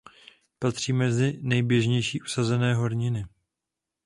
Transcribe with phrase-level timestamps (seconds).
[0.59, 3.25] Patří mezi nejběžnější usazené horniny.